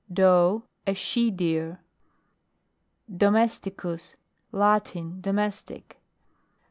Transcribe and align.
DOE. 0.11 0.63
A 0.87 0.95
she 0.95 1.29
deer. 1.29 1.79
DOMESTICUS. 3.15 4.15
Latin. 4.51 5.21
Domestic. 5.21 6.01